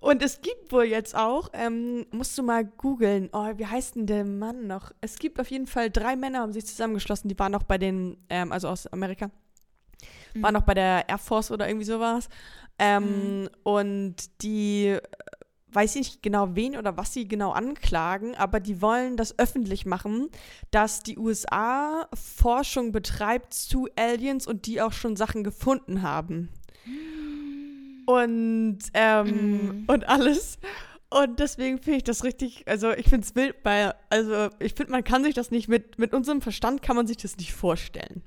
[0.00, 4.06] Und es gibt wohl jetzt auch, ähm, musst du mal googeln, oh, wie heißt denn
[4.06, 4.92] der Mann noch?
[5.00, 8.16] Es gibt auf jeden Fall drei Männer, haben sich zusammengeschlossen, die waren noch bei den,
[8.28, 9.30] ähm, also aus Amerika,
[10.36, 10.42] Mhm.
[10.42, 12.28] waren noch bei der Air Force oder irgendwie sowas.
[12.78, 13.48] Ähm, Mhm.
[13.62, 15.00] Und die, äh,
[15.72, 19.84] weiß ich nicht genau wen oder was sie genau anklagen, aber die wollen das öffentlich
[19.84, 20.28] machen,
[20.70, 26.48] dass die USA Forschung betreibt zu Aliens und die auch schon Sachen gefunden haben.
[28.06, 29.84] Und, ähm, Mhm.
[29.88, 30.58] und alles.
[31.10, 34.92] Und deswegen finde ich das richtig, also ich finde es wild, weil, also ich finde,
[34.92, 38.22] man kann sich das nicht, mit, mit unserem Verstand kann man sich das nicht vorstellen.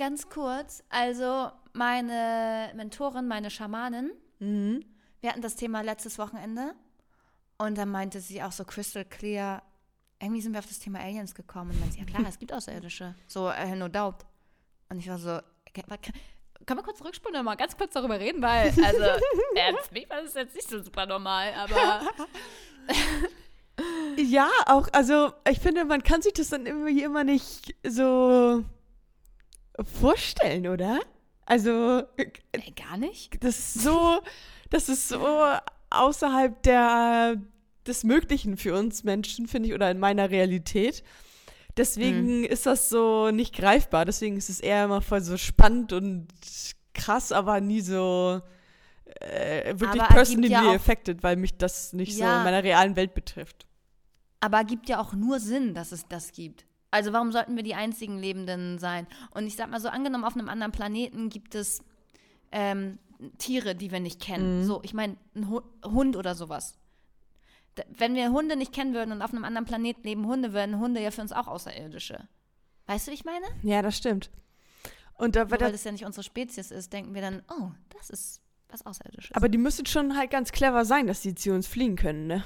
[0.00, 4.82] Ganz kurz, also meine Mentorin, meine Schamanin, Mhm.
[5.20, 6.72] wir hatten das Thema letztes Wochenende.
[7.58, 9.62] Und dann meinte sie auch so crystal clear,
[10.18, 11.72] irgendwie sind wir auf das Thema Aliens gekommen.
[11.72, 14.24] Und meinte, sie, ja klar, es gibt Außerirdische, so äh, no doubt.
[14.88, 15.82] Und ich war so, okay,
[16.64, 19.02] können wir kurz zurückspulen und mal ganz kurz darüber reden, weil, also,
[19.54, 22.00] äh, für mich war das jetzt nicht so super normal, aber
[24.16, 28.64] Ja, auch, also ich finde, man kann sich das dann irgendwie immer nicht so
[29.84, 31.00] vorstellen, oder?
[31.46, 32.30] Also, äh,
[32.76, 33.42] gar nicht.
[33.42, 34.20] das ist so,
[34.70, 35.44] das ist so
[35.90, 37.36] außerhalb der,
[37.86, 41.02] des Möglichen für uns Menschen, finde ich, oder in meiner Realität.
[41.76, 44.04] Deswegen ist das so nicht greifbar.
[44.04, 46.26] Deswegen ist es eher immer voll so spannend und
[46.94, 48.40] krass, aber nie so
[49.20, 52.38] äh, wirklich Aber personally ja affected, weil mich das nicht so Ja.
[52.38, 53.66] in meiner realen Welt betrifft.
[54.40, 56.64] Aber gibt ja auch nur Sinn, dass es das gibt.
[56.90, 59.06] Also warum sollten wir die einzigen Lebenden sein?
[59.32, 61.82] Und ich sag mal so, angenommen, auf einem anderen Planeten gibt es
[62.52, 62.98] ähm,
[63.38, 64.60] Tiere, die wir nicht kennen.
[64.60, 64.64] Mhm.
[64.64, 66.76] So, ich meine, ein Hu- Hund oder sowas.
[67.76, 70.80] Da, wenn wir Hunde nicht kennen würden und auf einem anderen Planeten leben Hunde, wären
[70.80, 72.26] Hunde ja für uns auch Außerirdische.
[72.86, 73.46] Weißt du, wie ich meine?
[73.62, 74.30] Ja, das stimmt.
[75.14, 78.10] Und da, weil da, das ja nicht unsere Spezies ist, denken wir dann, oh, das
[78.10, 79.36] ist was Außerirdisches.
[79.36, 82.42] aber die müssen schon halt ganz clever sein, dass die zu uns fliegen können, ne?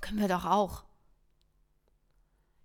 [0.00, 0.84] Können wir doch auch.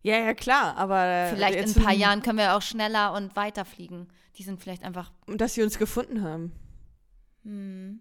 [0.03, 3.35] Ja, ja, klar, aber äh, Vielleicht in ein paar Jahren können wir auch schneller und
[3.35, 4.07] weiter fliegen.
[4.37, 5.11] Die sind vielleicht einfach.
[5.27, 6.51] dass sie uns gefunden haben.
[7.43, 7.99] Hm.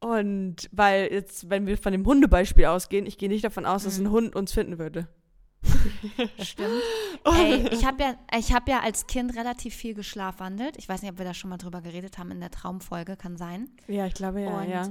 [0.00, 3.98] Und weil jetzt, wenn wir von dem Hundebeispiel ausgehen, ich gehe nicht davon aus, dass
[3.98, 4.06] Mhm.
[4.06, 5.08] ein Hund uns finden würde.
[6.42, 6.82] Stimmt.
[7.24, 10.76] Ey, ich habe ja, ich hab ja als Kind relativ viel geschlafwandelt.
[10.76, 13.36] Ich weiß nicht, ob wir da schon mal drüber geredet haben in der Traumfolge, kann
[13.38, 13.70] sein.
[13.86, 14.88] Ja, ich glaube ja, Und ja.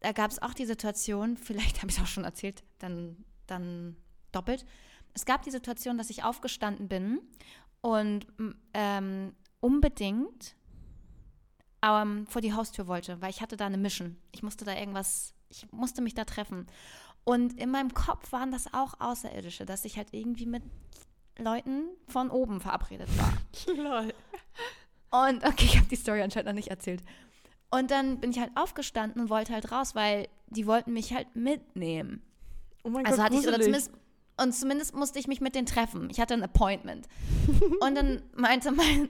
[0.00, 3.96] Da gab es auch die Situation, vielleicht habe ich es auch schon erzählt, dann, dann
[4.32, 4.64] doppelt.
[5.14, 7.20] Es gab die Situation, dass ich aufgestanden bin
[7.80, 8.26] und
[8.74, 10.54] ähm, unbedingt
[11.82, 14.16] ähm, vor die Haustür wollte, weil ich hatte da eine Mission.
[14.32, 16.66] Ich musste da irgendwas, ich musste mich da treffen.
[17.24, 20.62] Und in meinem Kopf waren das auch Außerirdische, dass ich halt irgendwie mit
[21.38, 23.74] Leuten von oben verabredet war.
[23.76, 24.14] Lol.
[25.10, 27.02] Und okay, ich habe die Story anscheinend noch nicht erzählt.
[27.70, 31.34] Und dann bin ich halt aufgestanden und wollte halt raus, weil die wollten mich halt
[31.34, 32.22] mitnehmen.
[32.84, 33.82] Oh mein Also Gott, hatte ich, oder gruselig.
[33.84, 34.01] zumindest,
[34.42, 36.08] und zumindest musste ich mich mit denen treffen.
[36.10, 37.06] Ich hatte ein Appointment.
[37.80, 39.08] und dann meinte mein,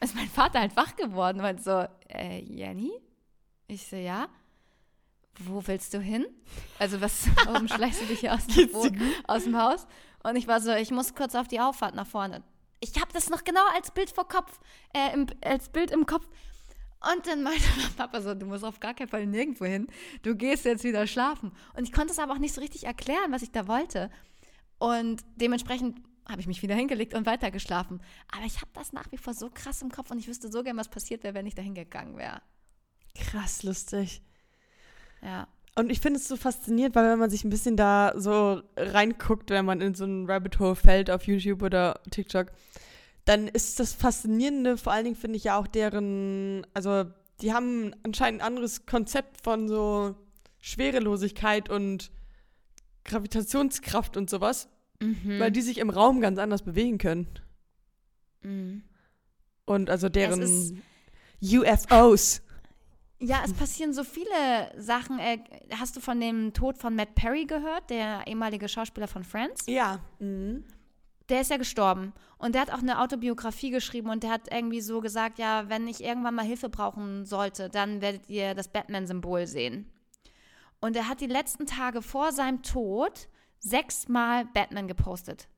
[0.00, 2.92] ist mein Vater halt wach geworden, meinte so, äh, Jenny?
[3.66, 4.28] Ich so, ja.
[5.40, 6.26] Wo willst du hin?
[6.78, 9.86] Also was, warum schleichst du dich hier aus dem, Wohn- aus dem Haus?
[10.22, 12.42] Und ich war so, ich muss kurz auf die Auffahrt nach vorne.
[12.80, 14.60] Ich habe das noch genau als Bild vor Kopf,
[14.92, 16.26] äh, im, als Bild im Kopf.
[17.14, 19.88] Und dann meinte mein Papa so, du musst auf gar keinen Fall nirgendwo hin.
[20.22, 21.52] Du gehst jetzt wieder schlafen.
[21.76, 24.10] Und ich konnte es aber auch nicht so richtig erklären, was ich da wollte.
[24.84, 28.02] Und dementsprechend habe ich mich wieder hingelegt und weitergeschlafen.
[28.36, 30.62] Aber ich habe das nach wie vor so krass im Kopf und ich wüsste so
[30.62, 32.42] gern, was passiert wäre, wenn ich da hingegangen wäre.
[33.14, 34.20] Krass lustig.
[35.22, 35.48] Ja.
[35.74, 39.48] Und ich finde es so faszinierend, weil wenn man sich ein bisschen da so reinguckt,
[39.48, 42.52] wenn man in so ein Rabbit Hole fällt auf YouTube oder TikTok,
[43.24, 47.04] dann ist das Faszinierende, vor allen Dingen finde ich ja auch deren, also
[47.40, 50.14] die haben anscheinend ein anderes Konzept von so
[50.60, 52.10] Schwerelosigkeit und
[53.04, 54.68] Gravitationskraft und sowas,
[55.00, 55.38] Mhm.
[55.38, 57.28] weil die sich im Raum ganz anders bewegen können.
[58.42, 58.82] Mhm.
[59.66, 60.82] Und also deren
[61.42, 62.42] UFOs.
[63.18, 65.18] Ja, es passieren so viele Sachen.
[65.18, 65.38] Äh,
[65.78, 69.64] hast du von dem Tod von Matt Perry gehört, der ehemalige Schauspieler von Friends?
[69.66, 70.00] Ja.
[70.18, 70.64] Mhm.
[71.30, 72.12] Der ist ja gestorben.
[72.36, 75.88] Und der hat auch eine Autobiografie geschrieben und der hat irgendwie so gesagt, ja, wenn
[75.88, 79.90] ich irgendwann mal Hilfe brauchen sollte, dann werdet ihr das Batman-Symbol sehen.
[80.80, 83.28] Und er hat die letzten Tage vor seinem Tod
[83.64, 85.48] sechsmal Batman gepostet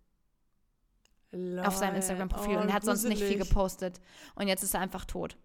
[1.64, 2.57] auf seinem Instagram-Profil.
[2.57, 3.49] Oh, und er hat sonst nicht viel gruselig.
[3.49, 4.01] gepostet.
[4.37, 5.37] Und jetzt ist er einfach tot.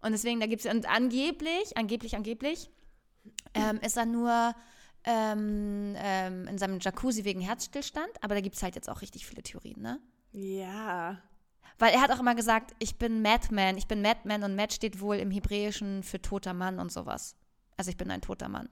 [0.00, 2.70] Und deswegen, da gibt es, und angeblich, angeblich, angeblich,
[3.54, 4.54] ähm, ist er nur
[5.04, 8.10] ähm, ähm, in seinem Jacuzzi wegen Herzstillstand.
[8.20, 9.98] Aber da gibt es halt jetzt auch richtig viele Theorien, ne?
[10.32, 11.22] Ja.
[11.78, 15.00] Weil er hat auch immer gesagt, ich bin Madman, ich bin Madman und Mad steht
[15.00, 17.34] wohl im Hebräischen für toter Mann und sowas.
[17.76, 18.68] Also ich bin ein toter Mann.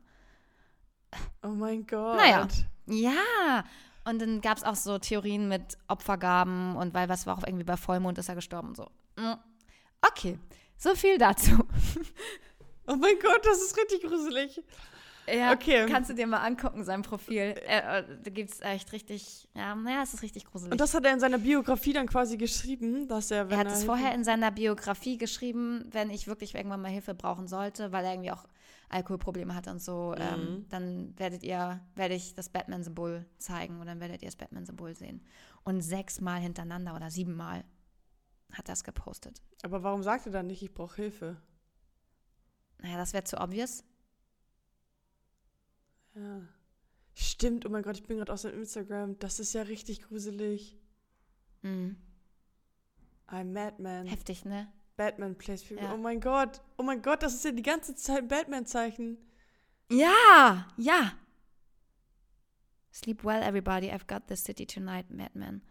[1.43, 2.17] Oh mein Gott.
[2.17, 2.49] Naja.
[2.87, 3.65] Ja.
[4.05, 7.65] Und dann gab es auch so Theorien mit Opfergaben und weil was war auch irgendwie
[7.65, 8.85] bei Vollmond ist er gestorben und so.
[9.17, 9.35] Mm.
[10.01, 10.39] Okay,
[10.77, 11.51] so viel dazu.
[12.85, 14.61] Oh mein Gott, das ist richtig gruselig.
[15.33, 15.87] Ja, Okay.
[15.89, 17.55] kannst du dir mal angucken, sein Profil.
[17.65, 20.73] Äh, äh, da gibt es echt richtig, ja, naja, es ist richtig gruselig.
[20.73, 23.73] Und das hat er in seiner Biografie dann quasi geschrieben, dass er, wenn er hat
[23.73, 28.05] es vorher in seiner Biografie geschrieben, wenn ich wirklich irgendwann mal Hilfe brauchen sollte, weil
[28.05, 28.45] er irgendwie auch
[28.93, 30.69] Alkoholprobleme hat und so, ähm, Mhm.
[30.69, 35.25] dann werdet ihr, werde ich das Batman-Symbol zeigen und dann werdet ihr das Batman-Symbol sehen.
[35.65, 37.65] Und sechsmal hintereinander oder siebenmal
[38.53, 39.43] hat er es gepostet.
[39.63, 41.41] Aber warum sagt er dann nicht, ich brauche Hilfe?
[42.79, 43.85] Naja, das wäre zu obvious.
[46.15, 46.43] Ja.
[47.15, 49.19] Stimmt, oh mein Gott, ich bin gerade aus dem Instagram.
[49.19, 50.79] Das ist ja richtig gruselig.
[51.63, 51.97] Mhm.
[53.29, 54.07] I'm Madman.
[54.07, 54.71] Heftig, ne?
[54.97, 55.85] Batman plays people.
[55.85, 55.95] Ja.
[55.95, 56.61] Oh mein Gott.
[56.77, 59.19] Oh mein Gott, das ist ja die ganze Zeit Batman-Zeichen.
[59.91, 61.13] Ja, ja.
[62.93, 63.91] Sleep well, everybody.
[63.91, 65.63] I've got the city tonight, Madman.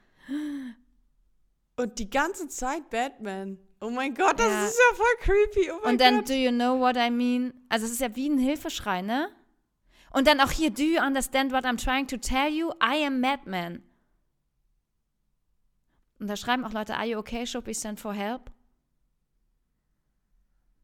[1.77, 3.57] Und die ganze Zeit Batman.
[3.79, 4.65] Oh mein Gott, das Ja.
[4.65, 5.71] ist ja voll creepy.
[5.71, 6.29] Oh mein Und dann, Gott.
[6.29, 7.53] do you know what I mean?
[7.69, 9.29] Also, es ist ja wie ein Hilfeschrei, ne?
[10.11, 12.71] Und dann auch hier, do you understand what I'm trying to tell you?
[12.83, 13.81] I am Madman.
[16.19, 17.45] Und da schreiben auch Leute, are you okay?
[17.47, 18.51] Should we send for help?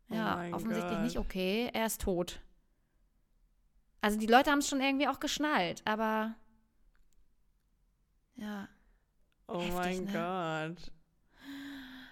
[0.10, 1.04] Oh Ja, mein offensichtlich Gott.
[1.04, 1.70] nicht okay.
[1.74, 2.40] Er ist tot.
[4.02, 6.36] Also die Leute haben es schon irgendwie auch geschnallt, aber
[8.36, 8.68] ja,
[9.48, 10.12] oh heftig, mein ne?
[10.76, 10.92] Gott.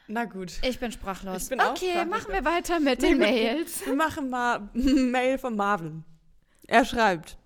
[0.08, 0.60] Na gut.
[0.64, 1.44] ich bin sprachlos.
[1.44, 2.10] Ich bin okay, sprachlos.
[2.20, 3.86] machen wir weiter mit Nee, den mit- Mails.
[3.86, 6.04] Wir machen mal Mail von Marvin.
[6.68, 7.38] Er schreibt: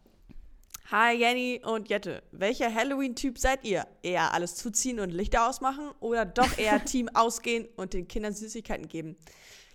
[0.92, 2.24] Hi Jenny und Jette.
[2.32, 3.86] Welcher Halloween-Typ seid ihr?
[4.02, 8.88] Eher alles zuziehen und Lichter ausmachen oder doch eher Team ausgehen und den Kindern Süßigkeiten
[8.88, 9.16] geben?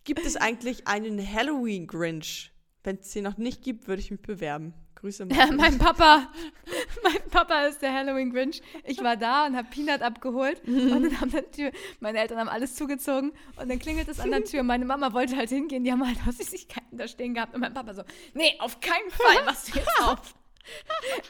[0.05, 2.53] Gibt es eigentlich einen Halloween-Grinch?
[2.83, 4.75] Wenn es den noch nicht gibt, würde ich mich bewerben.
[4.97, 6.31] Grüße Ja, mein Papa,
[7.03, 8.63] mein Papa ist der Halloween Grinch.
[8.85, 12.49] Ich war da und habe Peanut abgeholt und dann haben dann Tür, meine Eltern haben
[12.49, 14.63] alles zugezogen und dann klingelt es an der Tür.
[14.63, 17.75] Meine Mama wollte halt hingehen, die haben halt noch Süßigkeiten da stehen gehabt und mein
[17.75, 18.03] Papa so,
[18.35, 20.35] nee, auf keinen Fall machst du jetzt auf.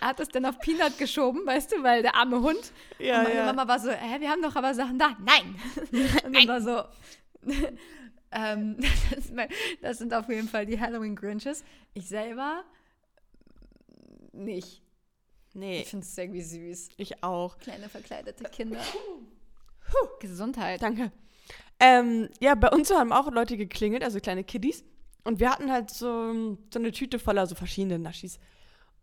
[0.00, 2.72] Er hat das dann auf Peanut geschoben, weißt du, weil der arme Hund.
[2.98, 3.46] ja, und meine ja.
[3.46, 5.16] Mama war so, hä, wir haben doch aber Sachen da.
[5.18, 5.56] Nein.
[6.24, 6.84] Und dann war so,
[8.34, 8.76] ähm,
[9.10, 9.48] das, ist mein,
[9.82, 11.64] das sind auf jeden Fall die Halloween Grinches.
[11.94, 12.64] Ich selber
[14.32, 14.82] nicht.
[15.54, 16.88] Nee, Ich finde es irgendwie süß.
[16.96, 17.56] ich auch.
[17.58, 18.80] Kleine verkleidete Kinder.
[20.20, 20.82] Gesundheit.
[20.82, 21.12] Danke.
[21.78, 24.84] Ähm, ja, bei uns haben auch Leute geklingelt, also kleine Kiddies.
[25.24, 28.38] Und wir hatten halt so, so eine Tüte voller so verschiedene Naschis.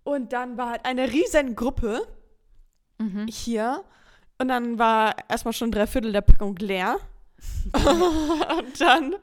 [0.03, 2.05] Und dann war halt eine riesen Gruppe
[2.99, 3.27] Mhm.
[3.27, 3.83] hier.
[4.39, 6.99] Und dann war erstmal schon drei Viertel der Packung leer.
[7.73, 9.15] und dann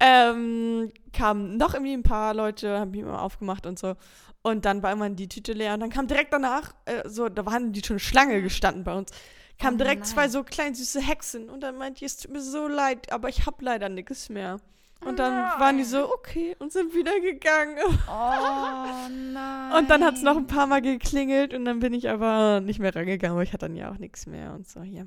[0.00, 3.94] ähm, kamen noch irgendwie ein paar Leute, haben die immer aufgemacht und so.
[4.42, 5.74] Und dann war immer die Tüte leer.
[5.74, 9.10] Und dann kam direkt danach, äh, so, da waren die schon Schlange gestanden bei uns.
[9.58, 10.10] Kamen Oh direkt nein.
[10.10, 11.48] zwei so kleine süße Hexen.
[11.48, 14.58] Und dann meinte ich, es tut mir so leid, aber ich hab leider nichts mehr.
[15.00, 17.76] Und dann waren die so, okay, und sind wieder gegangen.
[18.08, 19.72] Oh nein.
[19.78, 22.80] Und dann hat es noch ein paar Mal geklingelt und dann bin ich aber nicht
[22.80, 25.06] mehr rangegangen, weil ich hatte dann ja auch nichts mehr und so hier.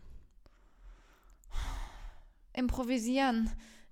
[2.57, 3.49] Improvisieren.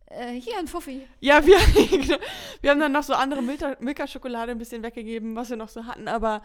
[0.07, 1.01] Äh, hier ein Fuffi.
[1.19, 1.55] Ja, wir,
[2.61, 5.85] wir haben dann noch so andere Milka- Milka-Schokolade ein bisschen weggegeben, was wir noch so
[5.85, 6.41] hatten, aber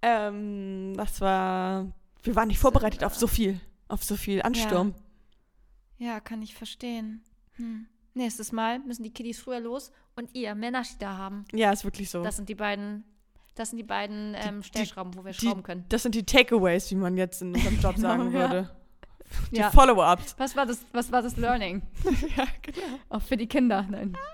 [0.00, 4.94] ähm, das war, wir waren nicht vorbereitet auf so viel, auf so viel Ansturm.
[5.98, 7.22] Ja, kann ich verstehen.
[7.56, 7.86] Hm.
[8.14, 11.44] Nächstes Mal müssen die Kiddies früher los und ihr Menaschi da haben.
[11.52, 12.22] Ja, ist wirklich so.
[12.22, 13.04] Das sind die beiden,
[13.54, 15.84] das sind die beiden ähm, die- Stellschrauben, wo wir die- schrauben können.
[15.90, 18.70] Das sind die Takeaways, wie man jetzt in unserem Job Genau, sagen ja.
[19.50, 19.70] Die Ja.
[19.70, 20.34] Follow-ups.
[20.38, 21.82] Was war das, was war das Learning?
[22.36, 22.98] ja, genau.
[23.08, 23.86] Auch für die Kinder.
[23.90, 24.16] Nein.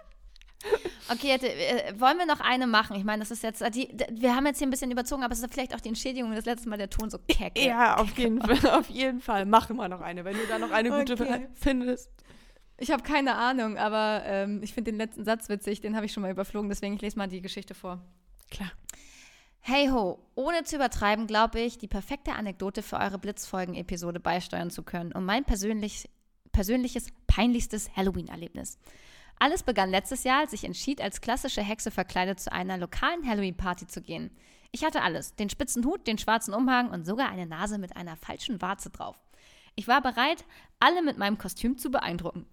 [1.11, 2.97] Okay, jetzt, äh, wollen wir noch eine machen?
[2.97, 5.33] Ich meine, das ist jetzt, äh, die, wir haben jetzt hier ein bisschen überzogen, aber
[5.33, 7.65] es ist vielleicht auch die Entschädigung, das letzte Mal der Ton so kecke.
[7.65, 9.47] Ja, auf jeden Fall, auf jeden Fall.
[9.47, 11.47] Mach mal noch eine, wenn du da noch eine gute Okay.
[11.55, 12.11] findest.
[12.77, 16.13] Ich habe keine Ahnung, aber ähm, ich finde den letzten Satz witzig, den habe ich
[16.13, 18.01] schon mal überflogen, deswegen ich lese mal die Geschichte vor.
[18.51, 18.71] Klar.
[19.70, 24.83] Hey ho, ohne zu übertreiben, glaube ich, die perfekte Anekdote für eure Blitzfolgen-Episode beisteuern zu
[24.83, 26.09] können und mein persönlich,
[26.52, 28.78] persönliches, peinlichstes Halloween-Erlebnis.
[29.38, 33.88] Alles begann letztes Jahr, als ich entschied, als klassische Hexe verkleidet zu einer lokalen Halloween-Party
[33.88, 34.31] zu gehen.
[34.72, 38.16] Ich hatte alles: den spitzen Hut, den schwarzen Umhang und sogar eine Nase mit einer
[38.16, 39.20] falschen Warze drauf.
[39.74, 40.46] Ich war bereit,
[40.81, 42.46] alle mit meinem Kostüm zu beeindrucken.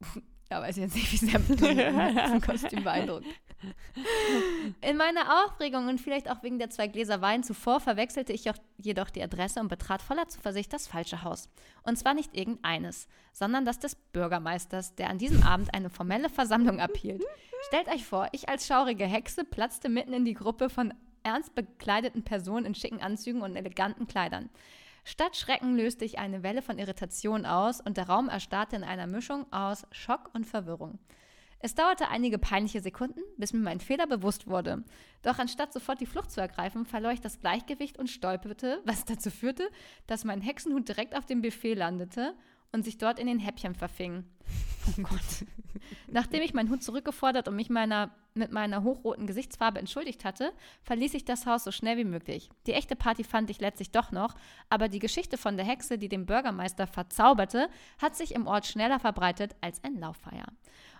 [0.50, 3.26] ja, weiß ich jetzt nicht, wie sehr mit diesem Kostüm beeindruckt.
[4.80, 9.10] In meiner Aufregung und vielleicht auch wegen der zwei Gläser Wein zuvor verwechselte ich jedoch
[9.10, 11.48] die Adresse und betrat voller Zuversicht das falsche Haus.
[11.82, 16.80] Und zwar nicht irgendeines, sondern das des Bürgermeisters, der an diesem Abend eine formelle Versammlung
[16.80, 17.22] abhielt.
[17.68, 22.22] Stellt euch vor, ich als schaurige Hexe platzte mitten in die Gruppe von ernst bekleideten
[22.22, 24.48] Personen in schicken Anzügen und eleganten Kleidern.
[25.04, 29.06] Statt Schrecken löste ich eine Welle von Irritation aus und der Raum erstarrte in einer
[29.06, 30.98] Mischung aus Schock und Verwirrung.
[31.62, 34.82] Es dauerte einige peinliche Sekunden, bis mir mein Fehler bewusst wurde.
[35.22, 39.30] Doch anstatt sofort die Flucht zu ergreifen, verlor ich das Gleichgewicht und stolperte, was dazu
[39.30, 39.68] führte,
[40.06, 42.34] dass mein Hexenhut direkt auf dem Buffet landete
[42.72, 44.24] und sich dort in den Häppchen verfing.
[44.88, 45.44] Oh Gott.
[46.08, 50.52] Nachdem ich meinen Hut zurückgefordert und mich meiner, mit meiner hochroten Gesichtsfarbe entschuldigt hatte,
[50.84, 52.48] verließ ich das Haus so schnell wie möglich.
[52.66, 54.34] Die echte Party fand ich letztlich doch noch,
[54.70, 58.98] aber die Geschichte von der Hexe, die den Bürgermeister verzauberte, hat sich im Ort schneller
[58.98, 60.46] verbreitet als ein Lauffeier.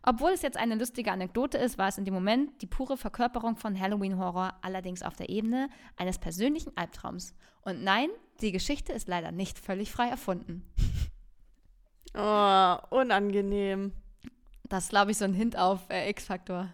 [0.03, 3.57] Obwohl es jetzt eine lustige Anekdote ist, war es in dem Moment die pure Verkörperung
[3.57, 7.35] von Halloween-Horror, allerdings auf der Ebene eines persönlichen Albtraums.
[7.63, 8.09] Und nein,
[8.41, 10.65] die Geschichte ist leider nicht völlig frei erfunden.
[12.15, 13.93] Oh, unangenehm.
[14.65, 16.73] Das ist, glaube ich, so ein Hint auf äh, X-Faktor.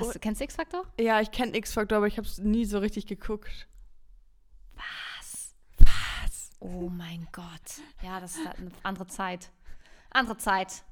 [0.00, 0.12] Oh.
[0.12, 0.84] Du, kennst du X-Faktor?
[0.98, 3.66] Ja, ich kenne X-Faktor, aber ich habe es nie so richtig geguckt.
[4.74, 5.54] Was?
[5.78, 6.50] Was?
[6.60, 7.44] Oh mein Gott.
[8.02, 9.50] Ja, das ist eine andere Zeit.
[10.10, 10.82] Andere Zeit.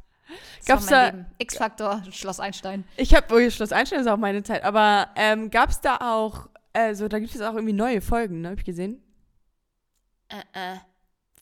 [0.59, 1.27] Das Gab's da-.
[1.39, 2.85] X-Faktor, Schloss Einstein.
[2.97, 6.49] Ich habe, oh, Schloss Einstein ist auch meine Zeit, aber ähm, gab es da auch,
[6.73, 8.51] also da gibt es auch irgendwie neue Folgen, ne?
[8.51, 9.03] Hab ich gesehen?
[10.29, 10.79] Äh, äh.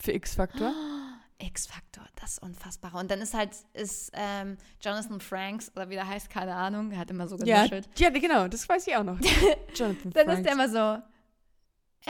[0.00, 0.72] Für X-Faktor.
[1.42, 2.94] X-Faktor, das ist unfassbar.
[2.94, 6.98] Und dann ist halt, ist ähm, Jonathan Franks, oder wie der heißt, keine Ahnung, er
[6.98, 7.88] hat immer so Ja, genuschelt.
[7.98, 9.18] ja, genau, das weiß ich auch noch.
[9.74, 10.38] Jonathan Dann Franks.
[10.38, 11.02] ist der immer so,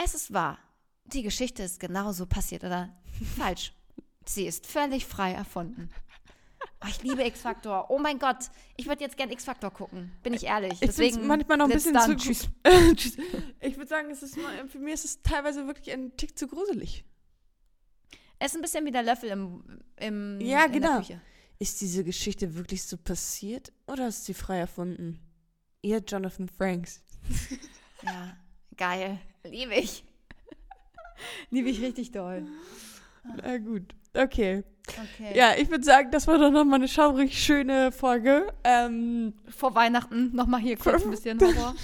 [0.03, 0.57] es ist wahr,
[1.05, 2.89] die Geschichte ist genauso passiert, oder
[3.37, 3.73] falsch.
[4.25, 5.89] Sie ist völlig frei erfunden.
[6.81, 7.87] Oh, ich liebe X-Faktor.
[7.89, 10.73] Oh mein Gott, ich würde jetzt gern X-Faktor gucken, bin ich ehrlich.
[10.73, 12.49] Ich Deswegen manchmal noch ein bisschen zu Tschüss.
[13.61, 17.03] Ich würde sagen, es ist für mich ist es teilweise wirklich ein Tick zu gruselig.
[18.43, 19.63] Es ist ein bisschen wie der Löffel im,
[19.95, 20.97] im Ja, genau.
[20.97, 21.21] Küche.
[21.59, 25.17] Ist diese Geschichte wirklich so passiert oder ist sie frei erfunden?
[25.81, 27.01] Ihr Jonathan Franks.
[28.05, 28.35] Ja,
[28.75, 29.17] geil.
[29.45, 30.03] Liebe ich.
[31.51, 32.45] Liebe ich richtig doll.
[33.23, 33.95] Na gut.
[34.13, 34.65] Okay.
[34.89, 35.37] Okay.
[35.37, 38.51] Ja, ich würde sagen, das war doch nochmal eine schaurig schöne Folge.
[38.65, 41.75] Ähm, Vor Weihnachten nochmal hier kurz ein bisschen Horror.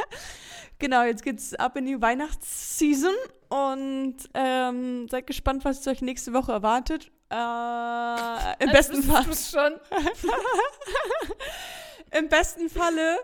[0.78, 3.12] genau, jetzt geht's ab in die Weihnachtsseason
[3.52, 7.10] und ähm, seid gespannt, was euch nächste Woche erwartet.
[7.30, 9.24] Äh, Im besten Fall.
[9.34, 9.74] schon.
[12.18, 13.18] Im besten Falle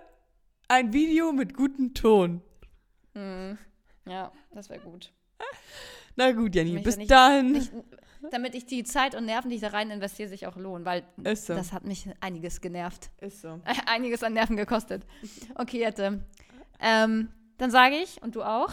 [0.68, 2.42] ein Video mit gutem Ton.
[3.14, 3.56] Hm.
[4.06, 5.12] Ja, das wäre gut.
[6.16, 7.52] Na gut, Mich bis ja nicht- dahin.
[7.52, 7.72] Nicht,
[8.30, 11.04] damit ich die Zeit und Nerven, die ich da rein investiere, sich auch lohnen, weil
[11.34, 11.54] so.
[11.54, 13.10] das hat mich einiges genervt.
[13.20, 13.60] Ist so.
[13.86, 15.06] Einiges an Nerven gekostet.
[15.54, 16.24] Okay, Jette.
[16.80, 18.70] Ähm, dann sage ich, und du auch,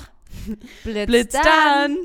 [0.83, 1.43] Blitz, Blitz dann.
[1.43, 1.97] dann.